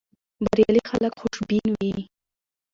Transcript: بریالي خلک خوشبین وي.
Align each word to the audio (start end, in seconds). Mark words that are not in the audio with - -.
بریالي 0.43 0.81
خلک 0.89 1.13
خوشبین 1.21 1.67
وي. 1.79 1.93